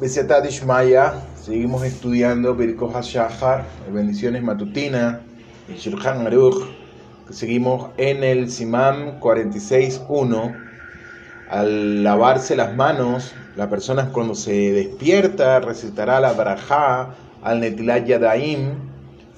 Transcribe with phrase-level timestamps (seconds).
[0.00, 5.18] Besiatad Ishmaya, seguimos estudiando Birkoh HaShahar, bendiciones matutinas,
[5.68, 6.68] y Shulchan Aruch,
[7.30, 10.54] seguimos en el Simam 46.1,
[11.50, 18.74] al lavarse las manos, la persona cuando se despierta recitará la Barajá al Netilat Yadaim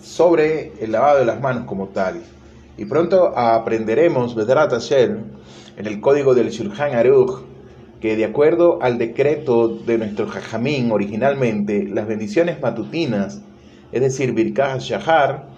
[0.02, 2.20] sobre el lavado de las manos como tal.
[2.76, 5.24] Y pronto aprenderemos, Hashem,
[5.78, 7.49] en el código del Shulchan Aruch,
[8.00, 13.42] que de acuerdo al decreto de nuestro Jajamín originalmente, las bendiciones matutinas,
[13.92, 15.48] es decir, Birkah Shahar,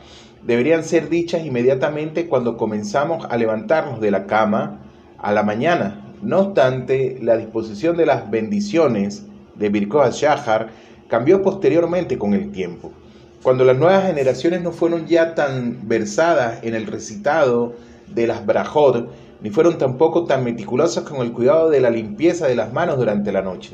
[0.45, 4.81] deberían ser dichas inmediatamente cuando comenzamos a levantarnos de la cama
[5.19, 6.13] a la mañana.
[6.21, 9.25] No obstante, la disposición de las bendiciones
[9.55, 10.71] de Birkah Shahar
[11.09, 12.93] cambió posteriormente con el tiempo.
[13.43, 17.75] Cuando las nuevas generaciones no fueron ya tan versadas en el recitado
[18.09, 19.11] de las brajot,
[19.43, 23.33] ni fueron tampoco tan meticulosas con el cuidado de la limpieza de las manos durante
[23.33, 23.73] la noche.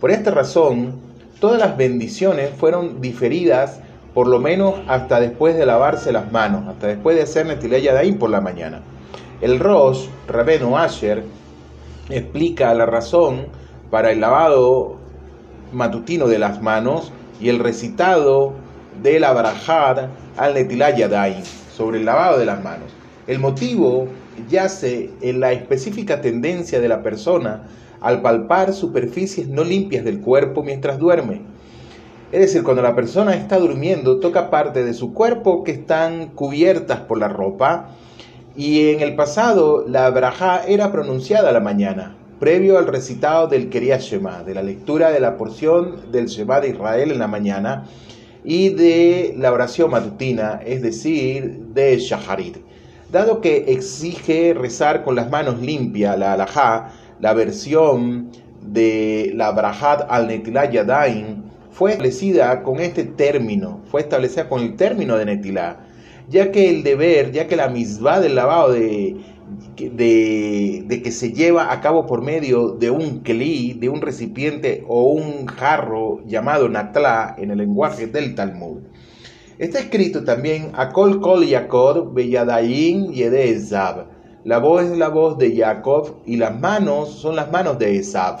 [0.00, 0.94] Por esta razón,
[1.40, 3.80] todas las bendiciones fueron diferidas
[4.14, 8.18] por lo menos hasta después de lavarse las manos, hasta después de hacer Netileya Yadaim
[8.18, 8.82] por la mañana.
[9.40, 11.24] El Rosh, Rabeno Asher,
[12.10, 13.46] explica la razón
[13.90, 14.96] para el lavado
[15.72, 18.52] matutino de las manos y el recitado
[19.02, 21.42] de la Barajad al Netilat Yadaim,
[21.74, 22.92] sobre el lavado de las manos.
[23.26, 24.06] El motivo
[24.48, 27.68] yace en la específica tendencia de la persona
[28.00, 31.42] al palpar superficies no limpias del cuerpo mientras duerme.
[32.32, 37.00] Es decir, cuando la persona está durmiendo, toca parte de su cuerpo que están cubiertas
[37.00, 37.90] por la ropa
[38.56, 43.68] y en el pasado la braja era pronunciada a la mañana, previo al recitado del
[43.68, 47.86] Keria Shema, de la lectura de la porción del Shema de Israel en la mañana
[48.44, 52.56] y de la oración matutina, es decir, de Shaharit.
[53.12, 58.30] Dado que exige rezar con las manos limpias la alajá, la versión
[58.62, 64.76] de la Brahat al Netilá Yadain fue establecida con este término, fue establecida con el
[64.76, 65.80] término de Netilá,
[66.30, 69.18] ya que el deber, ya que la misma del lavado de,
[69.76, 75.44] que se lleva a cabo por medio de un kli, de un recipiente o un
[75.48, 78.78] jarro llamado Natla en el lenguaje del Talmud.
[79.62, 84.08] Está escrito también Akol Kol Yaakov Beyadayin Yede Esav.
[84.42, 88.40] La voz es la voz de Jacob y las manos son las manos de Esav.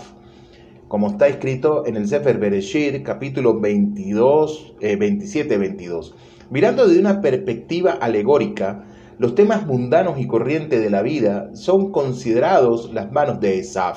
[0.88, 6.10] Como está escrito en el Sefer Bereshit, capítulo 22, 27-22.
[6.10, 6.14] Eh,
[6.50, 8.84] Mirando desde una perspectiva alegórica,
[9.18, 13.94] los temas mundanos y corrientes de la vida son considerados las manos de Esav,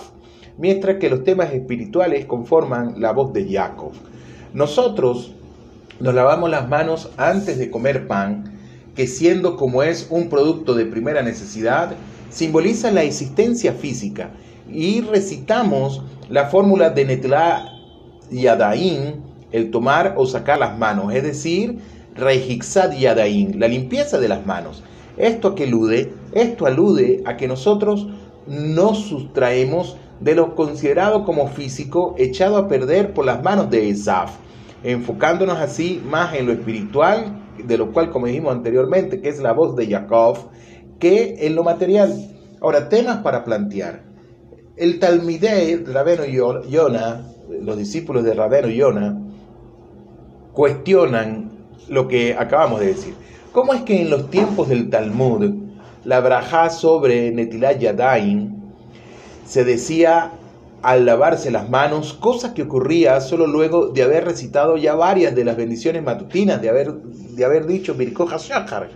[0.60, 3.94] mientras que los temas espirituales conforman la voz de Jacob.
[4.54, 5.36] Nosotros,
[6.00, 8.52] nos lavamos las manos antes de comer pan,
[8.96, 11.94] que siendo como es un producto de primera necesidad,
[12.30, 14.32] simboliza la existencia física.
[14.70, 17.70] Y recitamos la fórmula de Netla
[18.32, 21.80] Yadain, el tomar o sacar las manos, es decir,
[22.16, 24.84] Reijixad Yadain, la limpieza de las manos.
[25.18, 25.64] Esto que
[26.34, 28.08] esto alude a que nosotros
[28.48, 34.32] nos sustraemos de lo considerado como físico echado a perder por las manos de Esaf
[34.86, 39.52] enfocándonos así más en lo espiritual, de lo cual, como dijimos anteriormente, que es la
[39.52, 40.38] voz de Jacob,
[41.00, 42.14] que en lo material.
[42.62, 44.04] Ahora, temas para plantear.
[44.78, 47.26] El Talmidei, Rabeno Yona,
[47.62, 49.20] los discípulos de Rabeno Yona,
[50.54, 51.52] cuestionan
[51.90, 53.16] lo que acabamos de decir.
[53.54, 55.52] ¿Cómo es que en los tiempos del Talmud,
[56.04, 58.56] la braja sobre Netilat Yadain
[59.46, 60.32] se decía
[60.86, 65.44] al lavarse las manos, cosa que ocurría solo luego de haber recitado ya varias de
[65.44, 68.92] las bendiciones matutinas, de haber, de haber dicho Birkoja Shahar.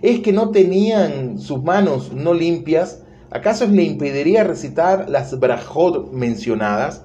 [0.00, 7.02] Es que no tenían sus manos no limpias, ¿acaso le impediría recitar las brajot mencionadas?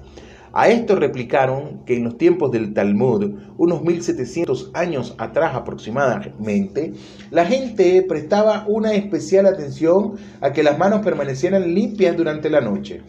[0.54, 6.94] A esto replicaron que en los tiempos del Talmud, unos 1700 años atrás aproximadamente,
[7.30, 13.02] la gente prestaba una especial atención a que las manos permanecieran limpias durante la noche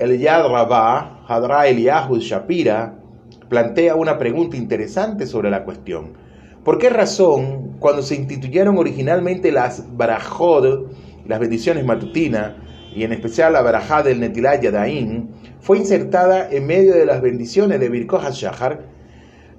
[0.00, 2.94] el Yad Rabbah, Hadra Eliyahu Shapira,
[3.50, 6.14] plantea una pregunta interesante sobre la cuestión.
[6.64, 10.86] ¿Por qué razón, cuando se instituyeron originalmente las barajod,
[11.26, 12.52] las bendiciones matutinas,
[12.96, 15.28] y en especial la barajá del Netilat Yadaim,
[15.60, 18.80] fue insertada en medio de las bendiciones de Birkoh HaShahar?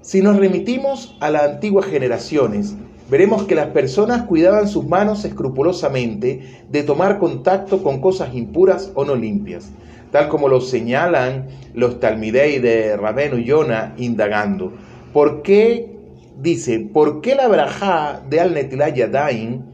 [0.02, 2.76] Si nos remitimos a las antiguas generaciones,
[3.12, 9.06] veremos que las personas cuidaban sus manos escrupulosamente de tomar contacto con cosas impuras o
[9.06, 9.70] no limpias
[10.12, 14.74] tal como lo señalan los Talmidei de Rabenu Yona indagando.
[15.14, 15.96] ¿Por qué,
[16.40, 19.66] dice, por qué la braja de Yadain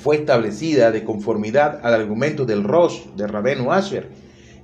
[0.00, 4.08] fue establecida de conformidad al argumento del Rosh de Rabenu Asher,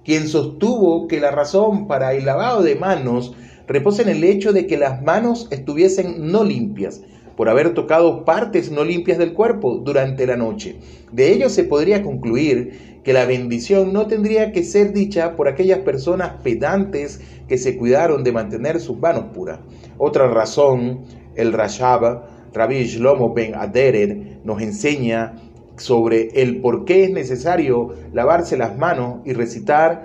[0.04, 3.34] quien sostuvo que la razón para el lavado de manos
[3.66, 7.02] reposa en el hecho de que las manos estuviesen no limpias,
[7.36, 10.76] por haber tocado partes no limpias del cuerpo durante la noche.
[11.12, 15.78] De ello se podría concluir que la bendición no tendría que ser dicha por aquellas
[15.78, 19.60] personas pedantes que se cuidaron de mantener sus manos puras.
[19.96, 25.36] Otra razón, el Rashab, Rabbi Shlomo Ben Aderet, nos enseña
[25.78, 30.04] sobre el por qué es necesario lavarse las manos y recitar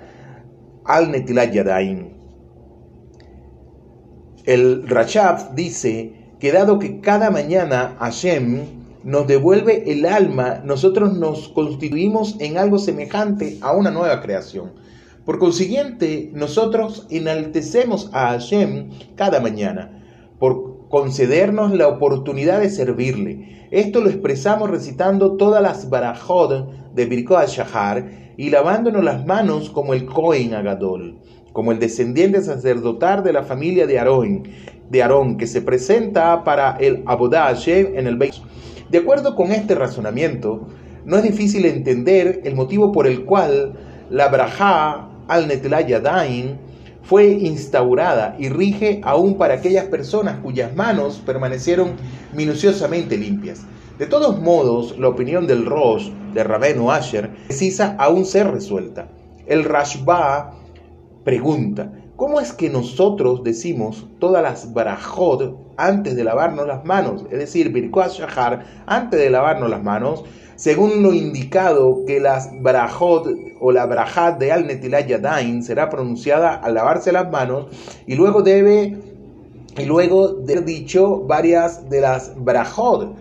[0.86, 2.08] al Netilat Yadayim.
[4.46, 11.48] El Rashab dice que dado que cada mañana Hashem nos devuelve el alma, nosotros nos
[11.48, 14.72] constituimos en algo semejante a una nueva creación.
[15.24, 20.02] Por consiguiente, nosotros enaltecemos a Hashem cada mañana
[20.38, 23.68] por concedernos la oportunidad de servirle.
[23.70, 29.94] Esto lo expresamos recitando todas las barajod de Birko Shahar y lavándonos las manos como
[29.94, 31.20] el Kohen Agadol
[31.54, 34.42] como el descendiente sacerdotal de la familia de Aarón,
[34.90, 38.34] de Aarón que se presenta para el Abodá Hashem en el Beit.
[38.94, 40.68] De acuerdo con este razonamiento,
[41.04, 43.72] no es difícil entender el motivo por el cual
[44.08, 46.60] la Brajá al Netlayadain
[47.02, 51.94] fue instaurada y rige aún para aquellas personas cuyas manos permanecieron
[52.34, 53.62] minuciosamente limpias.
[53.98, 59.08] De todos modos, la opinión del Rosh de Rabenu Asher precisa aún ser resuelta.
[59.48, 60.52] El Rashba
[61.24, 61.90] Pregunta,
[62.24, 67.26] ¿cómo es que nosotros decimos todas las barajot antes de lavarnos las manos?
[67.30, 70.24] Es decir, Birkoat Shahar antes de lavarnos las manos,
[70.56, 73.28] según lo indicado que las barajot
[73.60, 74.66] o la barajat de Al
[75.06, 77.66] Yadain será pronunciada al lavarse las manos
[78.06, 78.96] y luego debe
[79.76, 83.16] y luego de dicho varias de las barajot.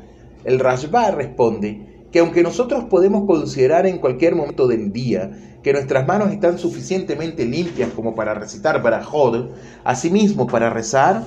[0.45, 5.31] El Rashba responde, que aunque nosotros podemos considerar en cualquier momento del día
[5.63, 9.47] que nuestras manos están suficientemente limpias como para recitar Barajod,
[9.83, 11.23] asimismo para rezar,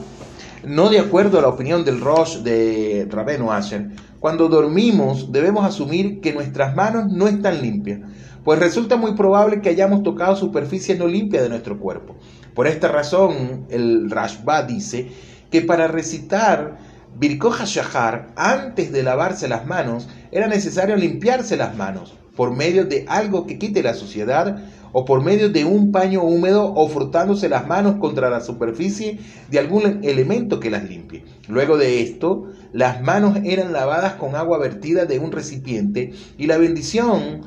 [0.64, 3.88] no de acuerdo a la opinión del Rosh de Rabenu Asher,
[4.20, 8.00] cuando dormimos debemos asumir que nuestras manos no están limpias,
[8.44, 12.14] pues resulta muy probable que hayamos tocado superficies no limpias de nuestro cuerpo.
[12.54, 15.08] Por esta razón, el Rashba dice
[15.50, 16.78] que para recitar
[17.18, 23.06] Birkoja Shahar, antes de lavarse las manos, era necesario limpiarse las manos por medio de
[23.08, 27.66] algo que quite la suciedad o por medio de un paño húmedo o frotándose las
[27.66, 29.18] manos contra la superficie
[29.50, 31.24] de algún elemento que las limpie.
[31.48, 36.58] Luego de esto, las manos eran lavadas con agua vertida de un recipiente y la
[36.58, 37.40] bendición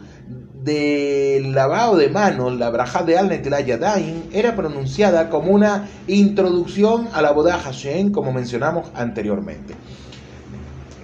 [0.69, 3.29] del lavado de manos, la braja de al
[3.65, 9.73] Yadain, era pronunciada como una introducción a la boda Hashem, como mencionamos anteriormente.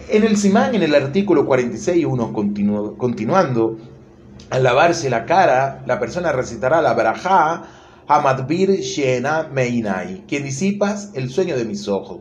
[0.07, 3.77] En el Simán, en el artículo 46.1, continuando,
[4.51, 7.63] al lavarse la cara, la persona recitará la braja
[8.07, 12.19] Hamadbir Shena Meinai, quien disipas el sueño de mis ojos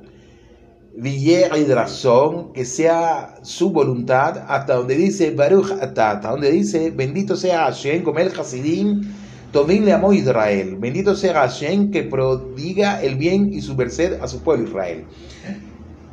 [0.97, 7.65] y razón, que sea su voluntad, hasta donde dice Baruch Atata, donde dice bendito sea
[7.65, 9.03] Hashem, como el Hasidim,
[9.51, 14.29] Tobin le amó Israel, bendito sea Hashem que prodiga el bien y su merced a
[14.29, 15.05] su pueblo Israel.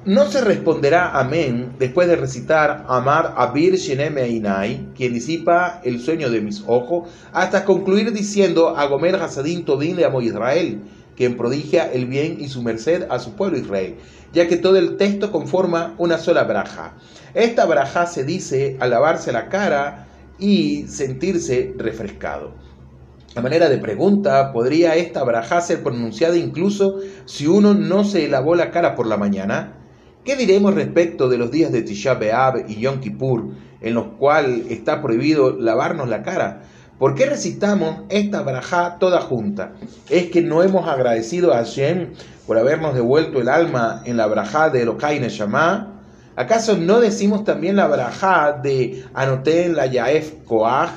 [0.04, 6.32] No se responderá amén después de recitar Amar Abir Sheneme Ainai, quien disipa el sueño
[6.32, 10.82] de mis ojos, hasta concluir diciendo a Gomer Hasadim Tobin le amó Israel
[11.16, 13.96] quien prodigia el bien y su merced a su pueblo Israel,
[14.34, 16.96] ya que todo el texto conforma una sola braja.
[17.34, 20.08] Esta braja se dice al lavarse la cara
[20.40, 22.54] y sentirse refrescado.
[23.36, 28.56] A manera de pregunta, ¿podría esta braja ser pronunciada incluso si uno no se lavó
[28.56, 29.78] la cara por la mañana?
[30.26, 34.70] ¿Qué diremos respecto de los días de Tisha B'Av y Yom Kippur, en los cuales
[34.70, 36.64] está prohibido lavarnos la cara?
[37.02, 39.72] ¿Por qué recitamos esta barajá toda junta?
[40.08, 42.14] ¿Es que no hemos agradecido a Hashem
[42.46, 46.00] por habernos devuelto el alma en la barajá de Elokai Neshama?
[46.36, 50.92] ¿Acaso no decimos también la barajá de Anoten la Yaef Koach,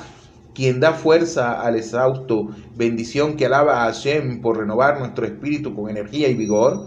[0.53, 5.89] quien da fuerza al exhausto, bendición que alaba a Hashem por renovar nuestro espíritu con
[5.89, 6.85] energía y vigor?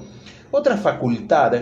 [0.53, 1.55] Otra facultad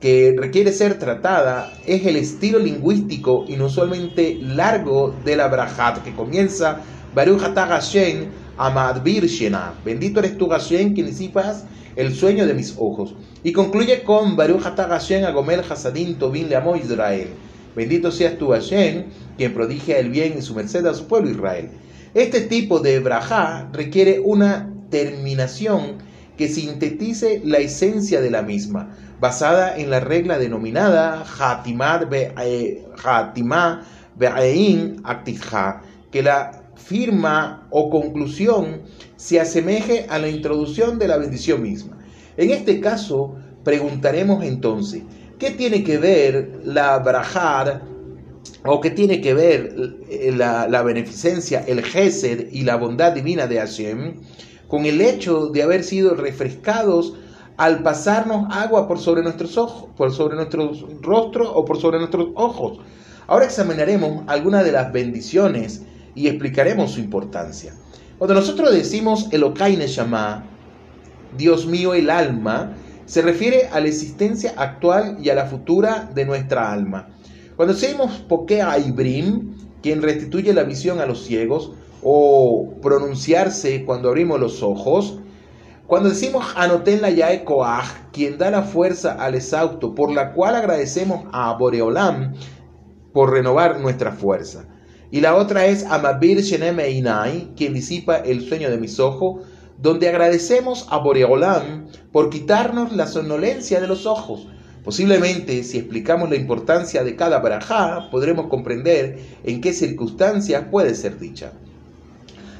[0.00, 6.80] que requiere ser tratada es el estilo lingüístico inusualmente largo de la barajá, que comienza.
[9.84, 11.64] Bendito eres tú Hashem, quien disipas
[11.96, 13.14] el sueño de mis ojos.
[13.42, 15.62] Y concluye con Agomel
[16.48, 17.28] Leamo Israel.
[17.74, 19.04] Bendito seas tú Hashem,
[19.36, 21.70] quien prodigia el bien y su merced a su pueblo Israel.
[22.14, 25.98] Este tipo de brajá requiere una terminación
[26.36, 32.04] que sintetice la esencia de la misma, basada en la regla denominada Hatimah
[34.16, 38.82] Be'ain Aktijha, que la firma o conclusión
[39.16, 41.98] se asemeje a la introducción de la bendición misma.
[42.36, 45.02] En este caso, preguntaremos entonces,
[45.38, 47.82] ¿qué tiene que ver la brajar
[48.64, 49.74] o qué tiene que ver
[50.34, 54.14] la, la beneficencia, el gesed y la bondad divina de Hashem
[54.68, 57.14] con el hecho de haber sido refrescados
[57.56, 62.28] al pasarnos agua por sobre nuestros ojos, por sobre nuestros rostros o por sobre nuestros
[62.34, 62.78] ojos?
[63.26, 65.82] Ahora examinaremos algunas de las bendiciones
[66.14, 67.74] y explicaremos su importancia.
[68.18, 70.44] Cuando nosotros decimos Elokai Neshama,
[71.36, 72.72] Dios mío el alma,
[73.04, 77.08] se refiere a la existencia actual y a la futura de nuestra alma.
[77.56, 81.72] Cuando decimos Pokea Ibrim, quien restituye la visión a los ciegos,
[82.02, 85.18] o pronunciarse cuando abrimos los ojos,
[85.86, 91.26] cuando decimos Anoten la Koach, quien da la fuerza al exhausto, por la cual agradecemos
[91.32, 92.34] a Boreolam
[93.12, 94.66] por renovar nuestra fuerza.
[95.12, 99.44] Y la otra es Amabir Shenem Einai, quien disipa el sueño de mis ojos,
[99.78, 104.48] donde agradecemos a Boreolam por quitarnos la somnolencia de los ojos.
[104.82, 111.18] Posiblemente, si explicamos la importancia de cada barajá, podremos comprender en qué circunstancias puede ser
[111.20, 111.52] dicha.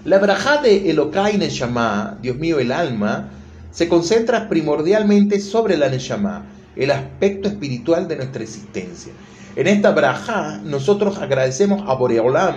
[0.06, 3.28] La barajá de Elokai Neshama, Dios mío el alma,
[3.72, 6.46] se concentra primordialmente sobre la Neshama,
[6.76, 9.12] el aspecto espiritual de nuestra existencia.
[9.56, 12.54] En esta braja nosotros agradecemos a Boreolam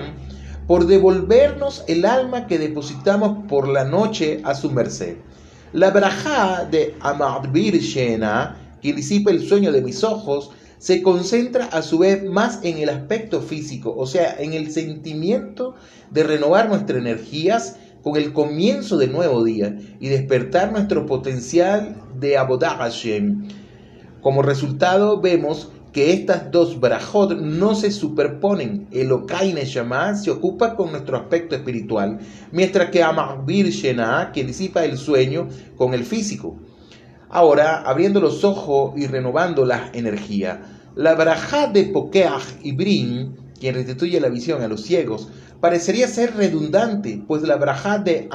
[0.68, 5.15] por devolvernos el alma que depositamos por la noche a su merced.
[5.74, 11.82] La braja de Amadbir Shena, que disipa el sueño de mis ojos, se concentra a
[11.82, 15.76] su vez más en el aspecto físico, o sea, en el sentimiento
[16.10, 22.38] de renovar nuestras energías con el comienzo del nuevo día y despertar nuestro potencial de
[22.38, 23.50] Abodah Hashem.
[24.22, 28.88] Como resultado, vemos que estas dos brajot no se superponen.
[28.92, 32.20] El Okai Neshama se ocupa con nuestro aspecto espiritual,
[32.52, 36.58] mientras que Amabir Shena, que disipa el sueño, con el físico.
[37.30, 40.62] Ahora, abriendo los ojos y renovando la energía,
[40.96, 45.28] la braja de Pokeach y Brin, quien restituye la visión a los ciegos,
[45.62, 48.28] parecería ser redundante, pues la braja de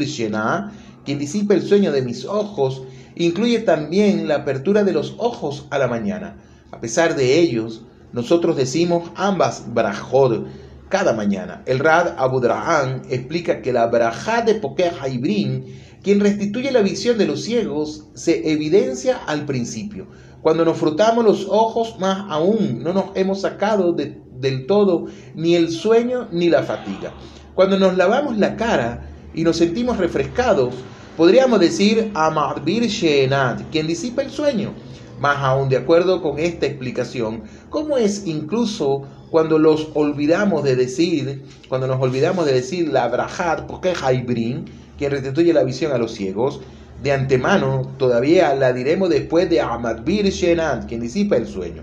[0.00, 0.72] Shena,
[1.04, 2.82] quien disipa el sueño de mis ojos,
[3.14, 6.36] incluye también la apertura de los ojos a la mañana.
[6.72, 10.46] A pesar de ellos, nosotros decimos ambas brajot
[10.88, 11.62] cada mañana.
[11.66, 15.64] El Rad Abudrahan explica que la brajá de Poker Haibrin,
[16.04, 20.06] quien restituye la visión de los ciegos, se evidencia al principio.
[20.42, 25.70] Cuando nos frotamos los ojos, más aún no nos hemos sacado del todo ni el
[25.70, 27.14] sueño ni la fatiga.
[27.54, 30.74] Cuando nos lavamos la cara y nos sentimos refrescados,
[31.16, 34.74] podríamos decir Amadbir Sheenat, quien disipa el sueño.
[35.18, 41.44] Más aún, de acuerdo con esta explicación, ¿cómo es incluso cuando los olvidamos de decir,
[41.68, 44.66] cuando nos olvidamos de decir la brajat, porque Haibrin,
[44.98, 46.60] que restituye la visión a los ciegos,
[47.02, 51.82] de antemano todavía la diremos después de Amadbir Shenant, quien disipa el sueño?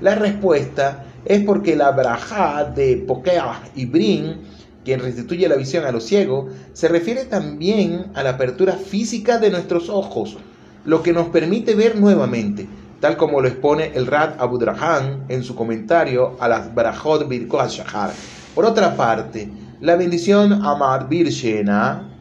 [0.00, 4.36] La respuesta es porque la brajat de Pokeah Ibrin,
[4.84, 9.50] quien restituye la visión a los ciegos, se refiere también a la apertura física de
[9.50, 10.36] nuestros ojos,
[10.84, 12.66] lo que nos permite ver nuevamente,
[13.00, 18.12] tal como lo expone el Rad Abudrahan en su comentario a las Barajot Birko Shahar.
[18.54, 19.48] Por otra parte,
[19.80, 21.28] la bendición Amad Bir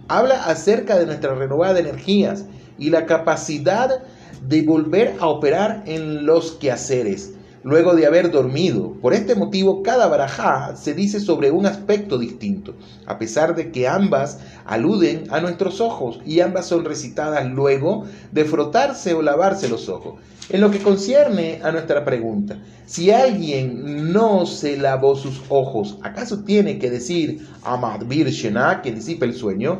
[0.07, 2.45] habla acerca de nuestra renovada energías
[2.77, 4.01] y la capacidad
[4.47, 7.34] de volver a operar en los quehaceres
[7.65, 8.93] luego de haber dormido.
[9.01, 12.75] Por este motivo, cada barajá se dice sobre un aspecto distinto,
[13.07, 18.45] a pesar de que ambas aluden a nuestros ojos y ambas son recitadas luego de
[18.45, 20.21] frotarse o lavarse los ojos.
[20.49, 26.43] En lo que concierne a nuestra pregunta, si alguien no se lavó sus ojos, ¿acaso
[26.43, 29.79] tiene que decir Amadbir Shena, que disipa el sueño?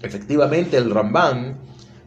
[0.00, 1.58] Efectivamente, el Ramban,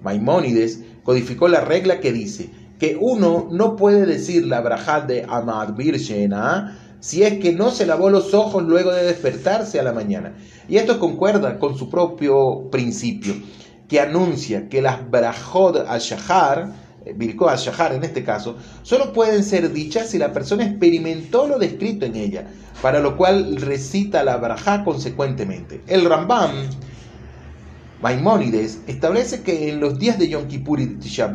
[0.01, 2.49] Maimónides, codificó la regla que dice,
[2.83, 7.85] que uno no puede decir la brajat de Amad Shena si es que no se
[7.85, 10.33] lavó los ojos luego de despertarse a la mañana.
[10.67, 13.35] Y esto concuerda con su propio principio,
[13.87, 16.73] que anuncia que las brajot al-shahar,
[17.15, 22.05] Birko al-shahar en este caso, solo pueden ser dichas si la persona experimentó lo descrito
[22.05, 22.47] en ella,
[22.81, 25.81] para lo cual recita la brajá consecuentemente.
[25.87, 26.51] El Rambam
[28.03, 31.31] Maimónides establece que en los días de Yom Kippur y Tisha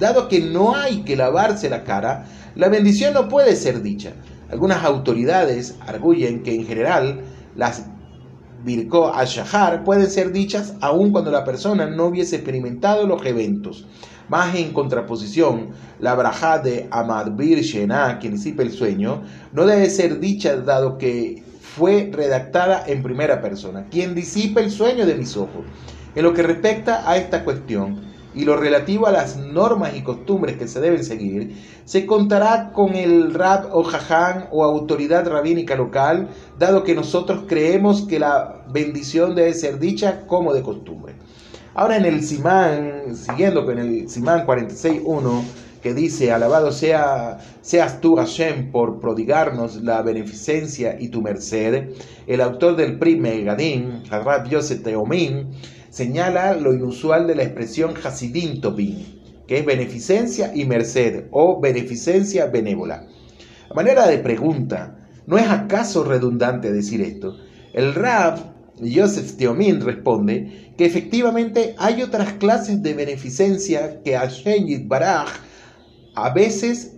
[0.00, 4.14] dado que no hay que lavarse la cara, la bendición no puede ser dicha.
[4.50, 7.20] Algunas autoridades arguyen que en general
[7.54, 7.86] las
[8.64, 13.86] Birko al-Shahar pueden ser dichas aun cuando la persona no hubiese experimentado los eventos.
[14.28, 15.68] Más en contraposición,
[16.00, 19.22] la braja de Amad Bir Shena, que disipa el sueño,
[19.52, 25.06] no debe ser dicha dado que fue redactada en primera persona, quien disipa el sueño
[25.06, 25.64] de mis ojos.
[26.14, 28.00] En lo que respecta a esta cuestión
[28.34, 32.94] y lo relativo a las normas y costumbres que se deben seguir, se contará con
[32.94, 39.34] el rab o jaján o autoridad rabínica local, dado que nosotros creemos que la bendición
[39.34, 41.14] debe ser dicha como de costumbre.
[41.74, 45.42] Ahora en el Simán, siguiendo con el Simán 46.1,
[45.82, 51.90] que dice, alabado sea, seas tú Hashem por prodigarnos la beneficencia y tu merced,
[52.26, 55.52] el autor del Prime Gadín, Harab Yosef Teomín,
[55.90, 62.46] señala lo inusual de la expresión Hasidim Tobin, que es beneficencia y merced o beneficencia
[62.46, 63.06] benévola.
[63.70, 67.36] A manera de pregunta, ¿no es acaso redundante decir esto?
[67.72, 68.38] El Rab
[68.80, 75.28] Joseph Teomín responde que efectivamente hay otras clases de beneficencia que Hashem Baraj
[76.14, 76.92] a veces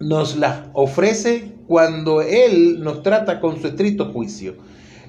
[0.00, 4.56] nos las ofrece cuando Él nos trata con su estricto juicio.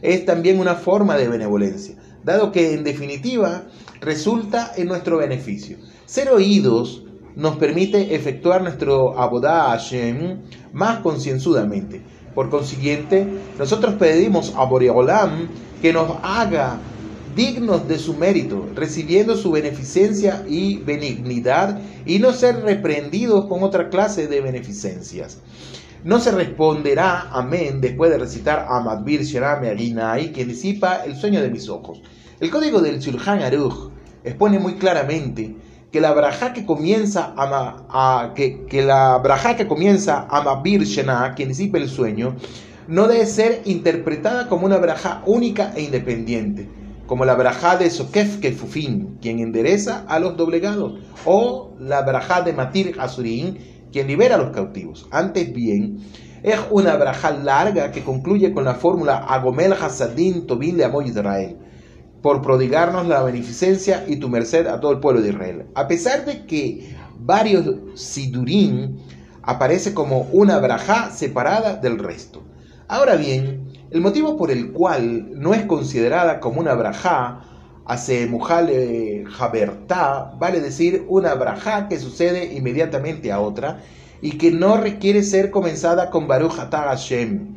[0.02, 1.96] Es también una forma de benevolencia,
[2.28, 3.64] dado que en definitiva
[4.02, 5.78] resulta en nuestro beneficio.
[6.06, 7.04] Ser oídos
[7.38, 10.42] nos permite efectuar nuestro abodá Hashem
[10.74, 12.02] más concienzudamente.
[12.36, 13.26] Por consiguiente,
[13.58, 15.48] nosotros pedimos a Boreolam
[15.82, 16.78] que nos haga
[17.34, 23.90] dignos de su mérito, recibiendo su beneficencia y benignidad y no ser reprendidos con otra
[23.90, 25.38] clase de beneficencias.
[26.04, 31.50] No se responderá amén después de recitar Amadbir Sherame Aginai, que disipa el sueño de
[31.50, 32.02] mis ojos.
[32.40, 33.92] El código del Shulchan Aruch
[34.24, 35.56] expone muy claramente
[35.92, 40.28] que la braja que comienza a, que, que, la braja que comienza
[40.64, 42.36] Shena, quien disipa el sueño,
[42.88, 46.70] no debe ser interpretada como una braja única e independiente,
[47.08, 52.54] como la braja de Sokef Kefufin, quien endereza a los doblegados, o la braja de
[52.54, 53.58] Matir Asurin,
[53.92, 55.08] quien libera a los cautivos.
[55.12, 56.00] Antes bien,
[56.44, 61.58] es una braja larga que concluye con la fórmula Agomel Hasadin Tobin de Amoy Israel,
[62.22, 65.66] por prodigarnos la beneficencia y tu merced a todo el pueblo de Israel.
[65.76, 68.98] A pesar de que varios Sidurim
[69.42, 72.44] aparece como una braja separada del resto.
[72.88, 77.42] Ahora bien, el motivo por el cual no es considerada como una brajá,
[77.88, 83.82] hace mujale jabertá, vale decir una brajá que sucede inmediatamente a otra
[84.22, 87.56] y que no requiere ser comenzada con Baruch Atah Hashem.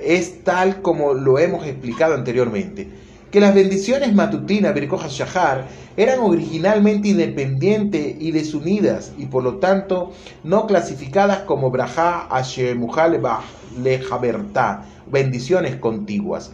[0.00, 2.88] Es tal como lo hemos explicado anteriormente,
[3.30, 5.66] que las bendiciones matutinas Birkoh Shahar
[5.98, 10.12] eran originalmente independientes y desunidas y por lo tanto
[10.44, 13.20] no clasificadas como brajá Hashem mujale
[13.82, 16.52] le jabertá bendiciones contiguas.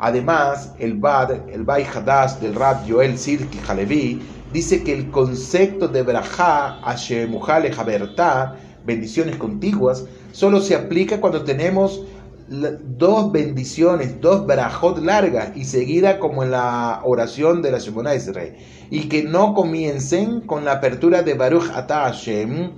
[0.00, 5.88] Además, el Bad, el Bay Hadash del Rab Joel Sirki Halevi, dice que el concepto
[5.88, 12.02] de Brajá, Hashemuhale Habertá, bendiciones contiguas, solo se aplica cuando tenemos
[12.48, 18.56] dos bendiciones, dos brajot largas y seguida como en la oración de la Shemona Israel,
[18.90, 22.72] y que no comiencen con la apertura de Baruch Ata Hashem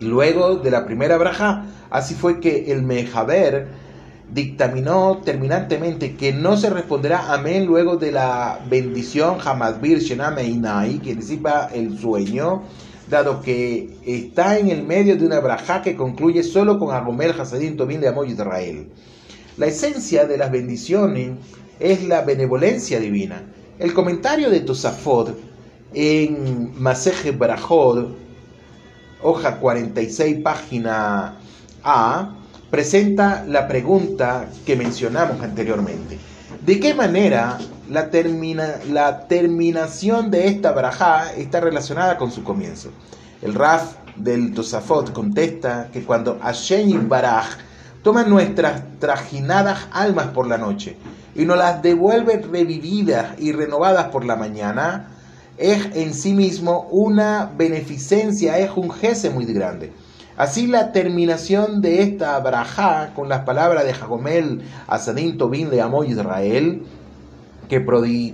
[0.00, 1.66] luego de la primera braja.
[1.90, 3.68] Así fue que el Mejaber
[4.32, 11.14] dictaminó terminantemente que no se responderá amén luego de la bendición Hamadbir Shename Inai, que
[11.14, 12.62] disipa el sueño,
[13.10, 17.76] dado que está en el medio de una braja que concluye solo con Agomel Hasadim
[17.76, 18.88] Tobin de Amoy Israel.
[19.58, 21.32] La esencia de las bendiciones
[21.78, 23.44] es la benevolencia divina.
[23.78, 25.36] El comentario de Tosafot
[25.92, 28.12] en Maseje Barajod,
[29.22, 31.36] hoja 46, página
[31.84, 32.38] A,
[32.72, 36.18] presenta la pregunta que mencionamos anteriormente.
[36.64, 37.58] ¿De qué manera
[37.90, 42.88] la, termina, la terminación de esta barajá está relacionada con su comienzo?
[43.42, 47.58] El Raf del Tosafot contesta que cuando Hashem y Baraj
[48.02, 50.96] toman nuestras trajinadas almas por la noche
[51.34, 55.10] y nos las devuelve revividas y renovadas por la mañana,
[55.58, 59.92] es en sí mismo una beneficencia, es un jefe muy grande.
[60.36, 66.10] Así la terminación de esta brajá con las palabras de Jagomel Asadín Tobin de Amoy
[66.10, 66.82] Israel,
[67.68, 67.84] que,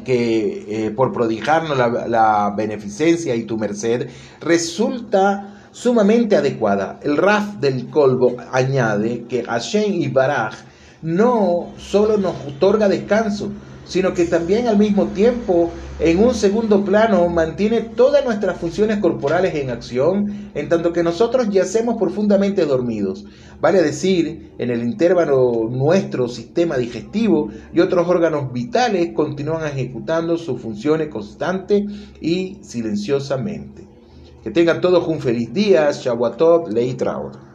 [0.04, 4.08] que eh, por prodigarnos la, beneficencia y tu merced,
[4.40, 6.98] resulta sumamente adecuada.
[7.02, 10.54] El Raf del Colbo añade que Hashem y Baraj
[11.02, 13.50] no solo nos otorga descanso,
[13.88, 19.54] sino que también al mismo tiempo, en un segundo plano, mantiene todas nuestras funciones corporales
[19.54, 23.24] en acción, en tanto que nosotros yacemos profundamente dormidos.
[23.60, 30.60] Vale decir, en el intervalo nuestro sistema digestivo y otros órganos vitales continúan ejecutando sus
[30.60, 31.84] funciones constante
[32.20, 33.88] y silenciosamente.
[34.44, 37.47] Que tengan todos un feliz día, Shavuot, Leitraot.